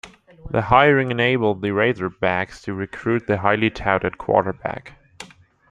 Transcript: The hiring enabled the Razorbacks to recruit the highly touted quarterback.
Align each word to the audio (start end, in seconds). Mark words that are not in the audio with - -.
The 0.49 0.63
hiring 0.63 1.11
enabled 1.11 1.61
the 1.61 1.67
Razorbacks 1.67 2.63
to 2.63 2.73
recruit 2.73 3.27
the 3.27 3.37
highly 3.37 3.69
touted 3.69 4.17
quarterback. 4.17 4.93